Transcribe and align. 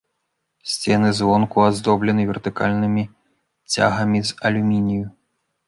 Сцены 0.75 1.09
звонку 1.19 1.57
аздоблены 1.65 2.21
вертыкальнымі 2.31 3.03
цягамі 3.73 4.19
з 4.31 4.41
алюмінію. 4.51 5.05